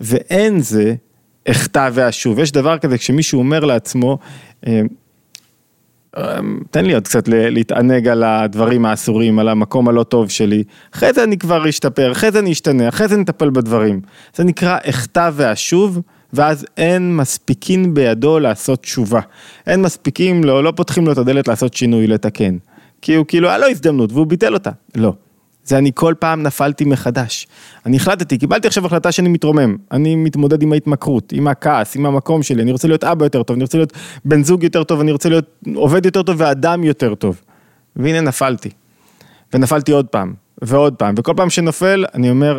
ואין 0.00 0.60
זה 0.60 0.94
אחטא 1.48 1.88
ואשוב. 1.92 2.38
יש 2.38 2.52
דבר 2.52 2.78
כזה 2.78 2.98
כשמישהו 2.98 3.38
אומר 3.38 3.64
לעצמו, 3.64 4.18
אה, 4.66 4.80
תן 6.70 6.84
לי 6.84 6.94
עוד 6.94 7.04
קצת 7.04 7.28
להתענג 7.28 8.08
על 8.08 8.22
הדברים 8.22 8.84
האסורים, 8.84 9.38
על 9.38 9.48
המקום 9.48 9.88
הלא 9.88 10.02
טוב 10.02 10.30
שלי, 10.30 10.64
אחרי 10.94 11.12
זה 11.12 11.24
אני 11.24 11.38
כבר 11.38 11.68
אשתפר, 11.68 12.12
אחרי 12.12 12.30
זה 12.30 12.38
אני 12.38 12.52
אשתנה, 12.52 12.88
אחרי 12.88 13.08
זה 13.08 13.16
נטפל 13.16 13.50
בדברים. 13.50 14.00
זה 14.34 14.44
נקרא 14.44 14.78
אחטא 14.90 15.30
ואשוב, 15.34 16.00
ואז 16.32 16.66
אין 16.76 17.16
מספיקין 17.16 17.94
בידו 17.94 18.38
לעשות 18.38 18.82
תשובה. 18.82 19.20
אין 19.66 19.82
מספיקים, 19.82 20.44
לא, 20.44 20.64
לא 20.64 20.72
פותחים 20.76 21.06
לו 21.06 21.12
את 21.12 21.18
הדלת 21.18 21.48
לעשות 21.48 21.74
שינוי, 21.74 22.06
לתקן. 22.06 22.56
כי 23.02 23.14
הוא 23.14 23.26
כאילו, 23.28 23.48
היה 23.48 23.58
לו 23.58 23.66
הזדמנות 23.66 24.12
והוא 24.12 24.26
ביטל 24.26 24.54
אותה. 24.54 24.70
לא. 24.96 25.12
זה 25.64 25.78
אני 25.78 25.90
כל 25.94 26.14
פעם 26.18 26.42
נפלתי 26.42 26.84
מחדש. 26.84 27.46
אני 27.86 27.96
החלטתי, 27.96 28.38
קיבלתי 28.38 28.68
עכשיו 28.68 28.86
החלטה 28.86 29.12
שאני 29.12 29.28
מתרומם, 29.28 29.76
אני 29.90 30.16
מתמודד 30.16 30.62
עם 30.62 30.72
ההתמכרות, 30.72 31.32
עם 31.32 31.48
הכעס, 31.48 31.96
עם 31.96 32.06
המקום 32.06 32.42
שלי, 32.42 32.62
אני 32.62 32.72
רוצה 32.72 32.88
להיות 32.88 33.04
אבא 33.04 33.24
יותר 33.26 33.42
טוב, 33.42 33.54
אני 33.54 33.64
רוצה 33.64 33.78
להיות 33.78 33.92
בן 34.24 34.44
זוג 34.44 34.62
יותר 34.62 34.84
טוב, 34.84 35.00
אני 35.00 35.12
רוצה 35.12 35.28
להיות 35.28 35.46
עובד 35.74 36.06
יותר 36.06 36.22
טוב 36.22 36.36
ואדם 36.38 36.84
יותר 36.84 37.14
טוב. 37.14 37.40
והנה 37.96 38.20
נפלתי. 38.20 38.70
ונפלתי 39.54 39.92
עוד 39.92 40.06
פעם, 40.06 40.34
ועוד 40.62 40.94
פעם, 40.94 41.14
וכל 41.18 41.32
פעם 41.36 41.50
שנופל, 41.50 42.04
אני 42.14 42.30
אומר, 42.30 42.58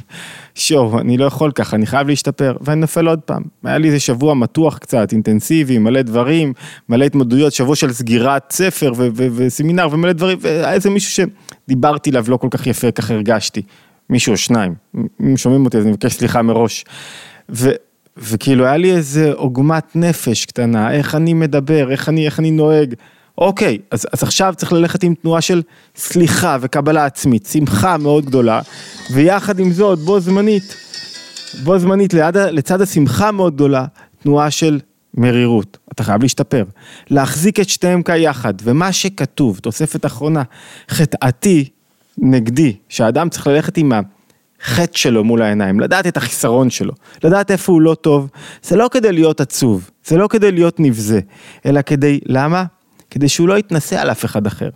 שואו, 0.54 1.00
אני 1.00 1.16
לא 1.16 1.24
יכול 1.24 1.52
ככה, 1.52 1.76
אני 1.76 1.86
חייב 1.86 2.08
להשתפר, 2.08 2.56
ואני 2.60 2.80
נופל 2.80 3.08
עוד 3.08 3.20
פעם. 3.20 3.42
היה 3.64 3.78
לי 3.78 3.88
איזה 3.88 4.00
שבוע 4.00 4.34
מתוח 4.34 4.78
קצת, 4.78 5.12
אינטנסיבי, 5.12 5.78
מלא 5.78 6.02
דברים, 6.02 6.52
מלא 6.88 7.04
התמודדויות, 7.04 7.52
שבוע 7.52 7.76
של 7.76 7.92
סגירת 7.92 8.52
ספר 8.52 8.92
וסמינר 9.14 9.88
ומלא 9.90 10.12
דברים, 10.12 10.38
והיה 10.40 10.72
איזה 10.72 10.90
מישהו 10.90 11.26
שדיברתי 11.66 12.10
אליו 12.10 12.24
לא 12.28 12.36
כל 12.36 12.48
כך 12.50 12.66
יפה, 12.66 12.90
ככה 12.90 13.14
הרגשתי. 13.14 13.62
מישהו 14.10 14.32
או 14.32 14.36
שניים, 14.36 14.74
אם 15.20 15.36
שומעים 15.36 15.64
אותי 15.64 15.76
אז 15.76 15.82
אני 15.82 15.90
מבקש 15.90 16.12
סליחה 16.12 16.42
מראש. 16.42 16.84
ו, 17.50 17.70
וכאילו 18.16 18.64
היה 18.64 18.76
לי 18.76 18.92
איזה 18.92 19.32
עוגמת 19.32 19.96
נפש 19.96 20.44
קטנה, 20.44 20.92
איך 20.92 21.14
אני 21.14 21.34
מדבר, 21.34 21.90
איך 21.90 22.08
אני, 22.08 22.26
איך 22.26 22.38
אני 22.38 22.50
נוהג. 22.50 22.94
אוקיי, 23.38 23.78
אז, 23.90 24.06
אז 24.12 24.22
עכשיו 24.22 24.54
צריך 24.56 24.72
ללכת 24.72 25.02
עם 25.02 25.14
תנועה 25.14 25.40
של 25.40 25.62
סליחה 25.96 26.56
וקבלה 26.60 27.04
עצמית, 27.04 27.46
שמחה 27.46 27.96
מאוד 27.96 28.24
גדולה, 28.24 28.60
ויחד 29.12 29.58
עם 29.58 29.72
זאת, 29.72 29.98
בו 29.98 30.20
זמנית, 30.20 30.76
בו 31.64 31.78
זמנית, 31.78 32.14
ליד, 32.14 32.36
לצד 32.36 32.80
השמחה 32.80 33.30
מאוד 33.30 33.54
גדולה, 33.54 33.84
תנועה 34.22 34.50
של 34.50 34.80
מרירות, 35.14 35.78
אתה 35.92 36.04
חייב 36.04 36.22
להשתפר. 36.22 36.64
להחזיק 37.10 37.60
את 37.60 37.68
שתיהם 37.68 38.02
כיחד, 38.02 38.54
ומה 38.62 38.92
שכתוב, 38.92 39.58
תוספת 39.58 40.06
אחרונה, 40.06 40.42
חטאתי 40.88 41.68
נגדי, 42.18 42.76
שהאדם 42.88 43.28
צריך 43.28 43.46
ללכת 43.46 43.76
עם 43.76 43.92
החטא 44.62 44.98
שלו 44.98 45.24
מול 45.24 45.42
העיניים, 45.42 45.80
לדעת 45.80 46.06
את 46.06 46.16
החיסרון 46.16 46.70
שלו, 46.70 46.92
לדעת 47.24 47.50
איפה 47.50 47.72
הוא 47.72 47.80
לא 47.80 47.94
טוב, 47.94 48.28
זה 48.62 48.76
לא 48.76 48.88
כדי 48.92 49.12
להיות 49.12 49.40
עצוב, 49.40 49.90
זה 50.04 50.16
לא 50.16 50.28
כדי 50.28 50.52
להיות 50.52 50.80
נבזה, 50.80 51.20
אלא 51.66 51.82
כדי, 51.82 52.20
למה? 52.26 52.64
כדי 53.10 53.28
שהוא 53.28 53.48
לא 53.48 53.58
יתנסה 53.58 54.02
על 54.02 54.10
אף 54.10 54.24
אחד 54.24 54.46
אחר. 54.46 54.70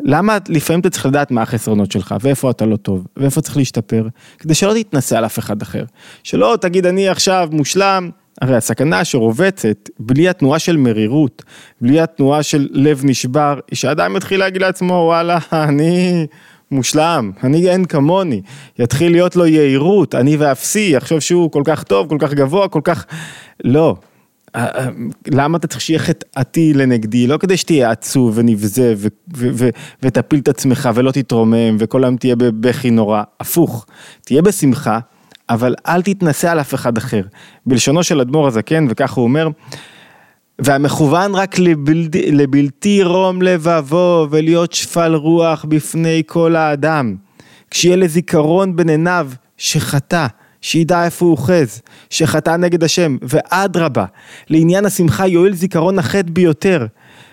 למה 0.00 0.38
לפעמים 0.48 0.80
אתה 0.80 0.90
צריך 0.90 1.06
לדעת 1.06 1.30
מה 1.30 1.42
החסרונות 1.42 1.92
שלך, 1.92 2.14
ואיפה 2.20 2.50
אתה 2.50 2.66
לא 2.66 2.76
טוב, 2.76 3.06
ואיפה 3.16 3.40
צריך 3.40 3.56
להשתפר, 3.56 4.06
כדי 4.38 4.54
שלא 4.54 4.74
תתנסה 4.82 5.18
על 5.18 5.24
אף 5.24 5.38
אחד 5.38 5.62
אחר. 5.62 5.84
שלא 6.22 6.58
תגיד 6.60 6.86
אני 6.86 7.08
עכשיו 7.08 7.48
מושלם, 7.52 8.10
הרי 8.40 8.56
הסכנה 8.56 9.04
שרובצת, 9.04 9.88
בלי 9.98 10.28
התנועה 10.28 10.58
של 10.58 10.76
מרירות, 10.76 11.42
בלי 11.80 12.00
התנועה 12.00 12.42
של 12.42 12.68
לב 12.70 13.00
נשבר, 13.04 13.58
היא 13.70 13.76
שאדם 13.76 14.16
יתחיל 14.16 14.40
להגיד 14.40 14.62
לעצמו, 14.62 14.94
וואלה, 14.94 15.38
אני 15.52 16.26
מושלם, 16.70 17.30
אני 17.44 17.70
אין 17.70 17.84
כמוני. 17.84 18.42
יתחיל 18.78 19.12
להיות 19.12 19.36
לו 19.36 19.46
יהירות, 19.46 20.14
אני 20.14 20.36
ואפסי, 20.36 20.90
יחשוב 20.92 21.20
שהוא 21.20 21.50
כל 21.50 21.62
כך 21.64 21.82
טוב, 21.82 22.08
כל 22.08 22.16
כך 22.20 22.34
גבוה, 22.34 22.68
כל 22.68 22.80
כך... 22.84 23.06
לא. 23.64 23.96
למה 25.26 25.58
אתה 25.58 25.66
צריך 25.66 25.80
שיהיה 25.80 25.98
חטאתי 25.98 26.74
לנגדי? 26.74 27.26
לא 27.26 27.36
כדי 27.36 27.56
שתהיה 27.56 27.90
עצוב 27.90 28.32
ונבזה 28.38 28.94
ותפיל 30.02 30.38
את 30.38 30.48
עצמך 30.48 30.90
ולא 30.94 31.10
תתרומם 31.10 31.76
וכל 31.78 32.04
היום 32.04 32.16
תהיה 32.16 32.36
בבכי 32.36 32.90
נורא, 32.90 33.22
הפוך, 33.40 33.86
תהיה 34.24 34.42
בשמחה, 34.42 34.98
אבל 35.50 35.74
אל 35.86 36.02
תתנסה 36.02 36.52
על 36.52 36.60
אף 36.60 36.74
אחד 36.74 36.98
אחר. 36.98 37.22
בלשונו 37.66 38.02
של 38.02 38.20
אדמו"ר 38.20 38.46
הזקן, 38.46 38.86
וכך 38.90 39.12
הוא 39.12 39.24
אומר, 39.24 39.48
והמכוון 40.58 41.34
רק 41.34 41.58
לבלתי, 41.58 42.32
לבלתי 42.32 43.02
רום 43.02 43.42
לבבו 43.42 44.26
ולהיות 44.30 44.72
שפל 44.72 45.14
רוח 45.14 45.64
בפני 45.68 46.22
כל 46.26 46.56
האדם. 46.56 47.16
כשיהיה 47.70 47.96
לזיכרון 47.96 48.76
בין 48.76 48.88
עיניו 48.88 49.30
שחטא. 49.56 50.26
שידע 50.66 51.04
איפה 51.04 51.24
הוא 51.24 51.32
אוחז, 51.32 51.82
שחטא 52.10 52.56
נגד 52.56 52.84
השם, 52.84 53.16
ואדרבה, 53.22 54.04
לעניין 54.50 54.84
השמחה 54.84 55.26
יועיל 55.26 55.54
זיכרון 55.54 55.98
החטא 55.98 56.30
ביותר, 56.30 56.86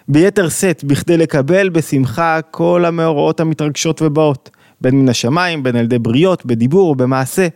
ביתר 0.08 0.50
שאת, 0.50 0.84
בכדי 0.84 1.18
לקבל 1.18 1.70
בשמחה 1.70 2.40
כל 2.52 2.86
המאורעות 2.86 3.40
המתרגשות 3.40 4.02
ובאות, 4.02 4.50
בין 4.82 4.96
מן 4.96 5.10
השמיים, 5.10 5.64
בין 5.64 5.76
על 5.76 5.86
ידי 5.86 6.00
בריות, 6.00 6.46
בדיבור 6.46 6.90
ובמעשה. 6.90 7.48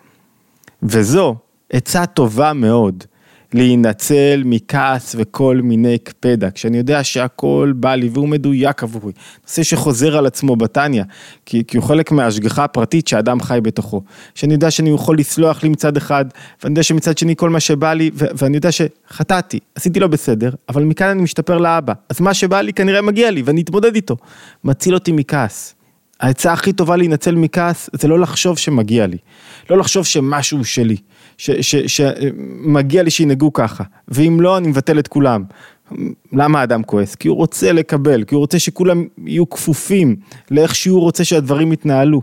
וזו 0.84 1.36
עצה 1.70 2.06
טובה 2.06 2.54
מאוד. 2.54 3.04
להינצל 3.54 4.42
מכעס 4.46 5.16
וכל 5.20 5.60
מיני 5.64 5.98
קפדה, 5.98 6.52
כשאני 6.52 6.78
יודע 6.78 7.04
שהכל 7.04 7.74
בא 7.76 7.96
לי 7.96 8.10
והוא 8.14 8.28
מדויק 8.28 8.84
עבורי, 8.84 9.14
נושא 9.44 9.64
שחוזר 9.64 10.18
על 10.18 10.26
עצמו 10.26 10.56
בתניא, 10.56 11.04
כי, 11.46 11.64
כי 11.68 11.78
הוא 11.78 11.86
חלק 11.86 12.12
מההשגחה 12.12 12.64
הפרטית 12.64 13.08
שהאדם 13.08 13.42
חי 13.42 13.60
בתוכו, 13.64 14.02
שאני 14.36 14.54
יודע 14.54 14.72
שאני 14.72 14.90
יכול 14.90 15.18
לסלוח 15.18 15.64
לי 15.64 15.70
מצד 15.70 15.98
אחד, 15.98 16.26
ואני 16.64 16.72
יודע 16.72 16.84
שמצד 16.84 17.18
שני 17.18 17.36
כל 17.36 17.50
מה 17.50 17.60
שבא 17.60 17.94
לי, 17.94 18.12
ו- 18.14 18.26
ואני 18.38 18.58
יודע 18.58 18.70
שחטאתי, 18.72 19.60
עשיתי 19.76 20.00
לא 20.00 20.08
בסדר, 20.08 20.52
אבל 20.70 20.84
מכאן 20.84 21.08
אני 21.08 21.22
משתפר 21.22 21.58
לאבא, 21.58 21.94
אז 22.10 22.22
מה 22.22 22.34
שבא 22.34 22.62
לי 22.62 22.74
כנראה 22.74 23.02
מגיע 23.02 23.32
לי 23.32 23.42
ואני 23.42 23.62
אתמודד 23.62 23.96
איתו, 23.96 24.18
מציל 24.64 24.94
אותי 24.94 25.12
מכעס. 25.12 25.74
העצה 26.20 26.54
הכי 26.54 26.74
טובה 26.74 26.96
להינצל 26.96 27.36
מכעס 27.36 27.90
זה 27.94 28.08
לא 28.08 28.20
לחשוב 28.20 28.58
שמגיע 28.58 29.08
לי, 29.08 29.18
לא 29.70 29.78
לחשוב 29.78 30.06
שמשהו 30.06 30.66
שלי. 30.66 30.98
שמגיע 31.38 33.04
לי 33.04 33.12
שינהגו 33.12 33.54
ככה, 33.54 33.84
ואם 34.08 34.42
לא, 34.42 34.58
אני 34.58 34.68
מבטל 34.68 35.00
את 35.00 35.08
כולם. 35.08 35.44
למה 36.34 36.60
האדם 36.60 36.84
כועס? 36.84 37.16
כי 37.16 37.28
הוא 37.28 37.38
רוצה 37.38 37.72
לקבל, 37.72 38.24
כי 38.24 38.36
הוא 38.36 38.40
רוצה 38.40 38.60
שכולם 38.60 39.06
יהיו 39.26 39.50
כפופים 39.50 40.16
לאיך 40.52 40.76
שהוא 40.76 41.02
רוצה 41.02 41.26
שהדברים 41.26 41.72
יתנהלו. 41.72 42.22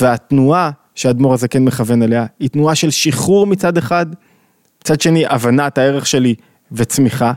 והתנועה 0.00 0.70
שהאדמו"ר 0.94 1.34
הזה 1.34 1.48
כן 1.48 1.64
מכוון 1.64 2.02
אליה, 2.02 2.26
היא 2.40 2.48
תנועה 2.48 2.74
של 2.74 2.90
שחרור 2.90 3.46
מצד 3.46 3.78
אחד, 3.78 4.06
מצד 4.82 5.00
שני, 5.00 5.26
הבנת 5.26 5.78
הערך 5.78 6.06
שלי 6.06 6.34
וצמיחה. 6.72 7.32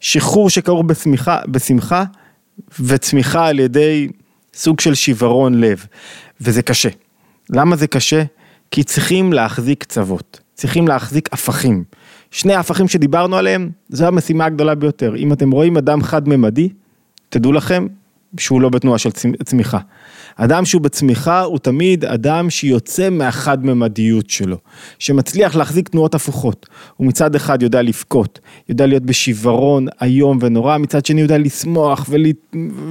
שחרור 0.00 0.50
שכרוך 0.50 0.84
בשמחה, 0.86 1.38
בשמחה 1.48 2.04
וצמיחה 2.80 3.46
על 3.46 3.58
ידי 3.58 4.08
סוג 4.54 4.80
של 4.80 4.94
שיוורון 4.94 5.60
לב, 5.60 5.86
וזה 6.40 6.62
קשה. 6.62 6.88
למה 7.50 7.76
זה 7.76 7.86
קשה? 7.86 8.22
כי 8.70 8.84
צריכים 8.84 9.32
להחזיק 9.32 9.80
קצוות, 9.82 10.37
צריכים 10.58 10.88
להחזיק 10.88 11.28
הפכים. 11.32 11.84
שני 12.30 12.54
ההפכים 12.54 12.88
שדיברנו 12.88 13.36
עליהם, 13.36 13.70
זו 13.88 14.06
המשימה 14.06 14.44
הגדולה 14.44 14.74
ביותר. 14.74 15.16
אם 15.16 15.32
אתם 15.32 15.50
רואים 15.50 15.76
אדם 15.76 16.02
חד-ממדי, 16.02 16.68
תדעו 17.28 17.52
לכם 17.52 17.86
שהוא 18.38 18.60
לא 18.60 18.68
בתנועה 18.68 18.98
של 18.98 19.10
צמיחה. 19.44 19.78
אדם 20.36 20.64
שהוא 20.64 20.82
בצמיחה 20.82 21.40
הוא 21.40 21.58
תמיד 21.58 22.04
אדם 22.04 22.50
שיוצא 22.50 23.10
מהחד-ממדיות 23.10 24.30
שלו, 24.30 24.56
שמצליח 24.98 25.56
להחזיק 25.56 25.88
תנועות 25.88 26.14
הפוכות. 26.14 26.66
הוא 26.96 27.06
מצד 27.06 27.34
אחד 27.34 27.62
יודע 27.62 27.82
לבכות, 27.82 28.40
יודע 28.68 28.86
להיות 28.86 29.02
בשיוורון 29.02 29.86
איום 30.02 30.38
ונורא, 30.40 30.78
מצד 30.78 31.06
שני 31.06 31.20
יודע 31.20 31.38
לשמוח 31.38 32.06
ול... 32.08 32.26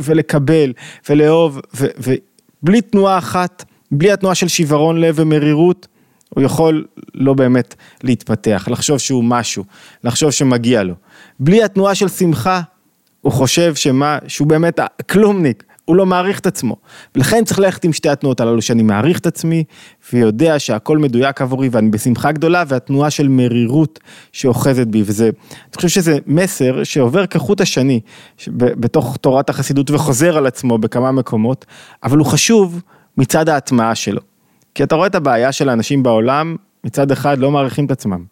ולקבל 0.02 0.74
ולאהוב, 1.10 1.62
ובלי 1.74 2.82
תנועה 2.82 3.18
אחת, 3.18 3.66
בלי 3.92 4.12
התנועה 4.12 4.36
של 4.36 4.48
שיוורון 4.48 5.02
לב 5.02 5.16
ומרירות, 5.18 5.88
הוא 6.38 6.44
יכול 6.44 6.86
לא 7.14 7.34
באמת 7.34 7.76
להתפתח, 8.04 8.68
לחשוב 8.72 8.98
שהוא 8.98 9.24
משהו, 9.24 9.64
לחשוב 10.04 10.32
שמגיע 10.32 10.84
לו. 10.84 10.94
בלי 11.40 11.64
התנועה 11.64 11.96
של 11.96 12.08
שמחה, 12.08 12.62
הוא 13.22 13.32
חושב 13.32 13.76
שמה, 13.76 14.18
שהוא 14.28 14.48
באמת 14.48 14.80
כלומניק, 15.10 15.64
הוא 15.86 15.96
לא 15.96 16.06
מעריך 16.06 16.40
את 16.40 16.46
עצמו. 16.46 16.76
ולכן 17.16 17.46
צריך 17.46 17.60
ללכת 17.60 17.84
עם 17.84 17.94
שתי 17.94 18.10
התנועות 18.10 18.40
הללו, 18.40 18.62
שאני 18.62 18.84
מעריך 18.84 19.20
את 19.20 19.26
עצמי, 19.26 19.64
ויודע 20.14 20.60
שהכל 20.60 20.98
מדויק 20.98 21.42
עבורי, 21.42 21.70
ואני 21.72 21.90
בשמחה 21.90 22.32
גדולה, 22.32 22.64
והתנועה 22.68 23.10
של 23.10 23.28
מרירות 23.28 24.00
שאוחזת 24.32 24.88
בי, 24.88 25.04
וזה, 25.06 25.26
אני 25.26 25.76
חושב 25.76 25.88
שזה 25.88 26.18
מסר 26.28 26.84
שעובר 26.84 27.26
כחוט 27.26 27.62
השני, 27.62 28.00
בתוך 28.58 29.18
תורת 29.22 29.50
החסידות, 29.50 29.92
וחוזר 29.92 30.38
על 30.38 30.48
עצמו 30.48 30.78
בכמה 30.78 31.12
מקומות, 31.12 31.66
אבל 32.04 32.18
הוא 32.18 32.26
חשוב 32.26 32.82
מצד 33.18 33.50
ההטמעה 33.50 33.96
שלו. 33.96 34.37
כי 34.78 34.84
אתה 34.84 34.96
רואה 34.96 35.08
את 35.08 35.16
הבעיה 35.16 35.52
של 35.52 35.70
האנשים 35.70 36.04
בעולם, 36.04 36.56
מצד 36.84 37.12
אחד 37.12 37.38
לא 37.38 37.52
מעריכים 37.52 37.86
את 37.86 37.92
עצמם. 37.92 38.24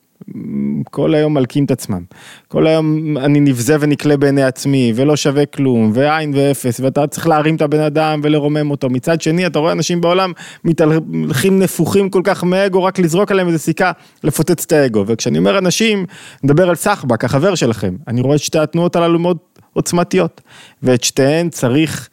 כל 0.91 1.15
היום 1.15 1.33
מלקים 1.33 1.65
את 1.65 1.71
עצמם. 1.71 2.03
כל 2.47 2.67
היום 2.67 3.17
אני 3.17 3.39
נבזה 3.39 3.77
ונקלה 3.79 4.17
בעיני 4.17 4.43
עצמי, 4.43 4.93
ולא 4.95 5.15
שווה 5.15 5.45
כלום, 5.45 5.91
ועין 5.93 6.31
ואפס, 6.35 6.79
ואתה 6.79 7.07
צריך 7.07 7.27
להרים 7.27 7.55
את 7.55 7.61
הבן 7.61 7.79
אדם 7.79 8.19
ולרומם 8.23 8.71
אותו. 8.71 8.89
מצד 8.89 9.21
שני, 9.21 9.47
אתה 9.47 9.59
רואה 9.59 9.71
אנשים 9.71 10.01
בעולם 10.01 10.31
מתהלכים 10.63 11.59
נפוחים 11.59 12.09
כל 12.09 12.21
כך 12.23 12.43
מאגו, 12.43 12.83
רק 12.83 12.99
לזרוק 12.99 13.31
עליהם 13.31 13.47
איזה 13.47 13.59
סיכה, 13.59 13.91
לפוצץ 14.23 14.65
את 14.65 14.71
האגו. 14.71 15.03
וכשאני 15.07 15.37
אומר 15.37 15.57
אנשים, 15.57 16.05
נדבר 16.43 16.69
על 16.69 16.75
סחבק, 16.75 17.25
החבר 17.25 17.55
שלכם. 17.55 17.95
אני 18.07 18.21
רואה 18.21 18.35
את 18.35 18.41
שתי 18.41 18.59
התנועות 18.59 18.95
הללו 18.95 19.19
מאוד 19.19 19.37
עוצמתיות, 19.73 20.41
ואת 20.83 21.03
שתיהן 21.03 21.49
צריך 21.49 22.09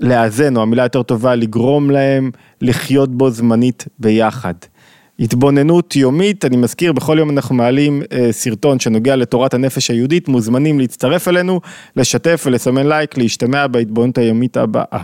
לאזן, 0.00 0.56
או 0.56 0.62
המילה 0.62 0.82
יותר 0.82 1.02
טובה, 1.02 1.34
לגרום 1.34 1.90
להם 1.90 2.30
לחיות 2.60 3.16
בו 3.16 3.30
זמנית 3.30 3.84
ביחד. 3.98 4.54
התבוננות 5.20 5.96
יומית, 5.96 6.44
אני 6.44 6.56
מזכיר, 6.56 6.92
בכל 6.92 7.16
יום 7.18 7.30
אנחנו 7.30 7.54
מעלים 7.54 8.02
אה, 8.12 8.32
סרטון 8.32 8.80
שנוגע 8.80 9.16
לתורת 9.16 9.54
הנפש 9.54 9.90
היהודית, 9.90 10.28
מוזמנים 10.28 10.78
להצטרף 10.78 11.28
אלינו, 11.28 11.60
לשתף 11.96 12.42
ולסמן 12.46 12.86
לייק, 12.86 13.18
להשתמע 13.18 13.66
בהתבוננות 13.66 14.18
היומית 14.18 14.56
הבאה. 14.56 15.02